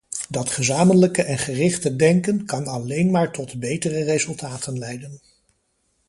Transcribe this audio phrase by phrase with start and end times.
[0.29, 5.21] Dat gezamenlijke en gerichte denken kan alleen maar tot betere resultaten leiden.